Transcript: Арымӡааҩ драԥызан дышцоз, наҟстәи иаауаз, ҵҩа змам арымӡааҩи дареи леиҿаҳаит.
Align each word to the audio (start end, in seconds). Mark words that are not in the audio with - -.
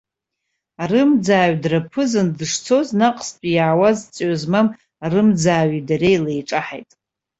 Арымӡааҩ 0.81 1.53
драԥызан 1.63 2.27
дышцоз, 2.37 2.87
наҟстәи 2.99 3.51
иаауаз, 3.55 3.97
ҵҩа 4.13 4.35
змам 4.41 4.67
арымӡааҩи 5.05 5.85
дареи 5.87 6.19
леиҿаҳаит. 6.23 6.89